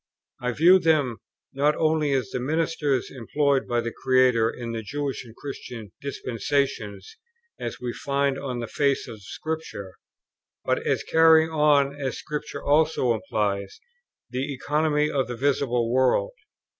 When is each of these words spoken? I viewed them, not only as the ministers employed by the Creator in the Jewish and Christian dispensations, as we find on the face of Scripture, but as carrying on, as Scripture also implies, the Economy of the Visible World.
I 0.41 0.51
viewed 0.51 0.81
them, 0.81 1.17
not 1.53 1.75
only 1.75 2.11
as 2.13 2.29
the 2.31 2.39
ministers 2.39 3.11
employed 3.11 3.67
by 3.67 3.81
the 3.81 3.91
Creator 4.01 4.49
in 4.49 4.71
the 4.71 4.81
Jewish 4.81 5.23
and 5.23 5.35
Christian 5.35 5.91
dispensations, 6.01 7.17
as 7.59 7.79
we 7.79 7.93
find 7.93 8.39
on 8.39 8.57
the 8.61 8.67
face 8.67 9.07
of 9.07 9.21
Scripture, 9.21 9.93
but 10.65 10.79
as 10.87 11.03
carrying 11.03 11.51
on, 11.51 11.93
as 11.93 12.17
Scripture 12.17 12.63
also 12.63 13.13
implies, 13.13 13.79
the 14.31 14.51
Economy 14.51 15.07
of 15.07 15.27
the 15.27 15.35
Visible 15.35 15.91
World. 15.93 16.31